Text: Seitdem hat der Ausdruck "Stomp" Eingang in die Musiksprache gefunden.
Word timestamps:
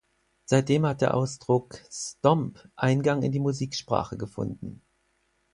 Seitdem 0.45 0.87
hat 0.87 1.01
der 1.01 1.13
Ausdruck 1.13 1.79
"Stomp" 1.91 2.67
Eingang 2.75 3.21
in 3.21 3.31
die 3.31 3.39
Musiksprache 3.39 4.17
gefunden. 4.17 4.81